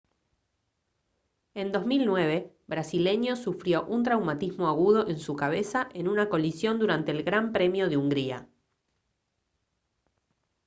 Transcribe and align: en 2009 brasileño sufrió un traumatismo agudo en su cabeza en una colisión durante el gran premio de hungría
en 1.53 1.71
2009 1.71 2.51
brasileño 2.65 3.35
sufrió 3.35 3.85
un 3.85 4.01
traumatismo 4.01 4.67
agudo 4.67 5.07
en 5.07 5.19
su 5.19 5.35
cabeza 5.35 5.89
en 5.93 6.07
una 6.07 6.27
colisión 6.27 6.79
durante 6.79 7.11
el 7.11 7.21
gran 7.21 7.51
premio 7.53 7.87
de 7.87 7.97
hungría 7.97 8.49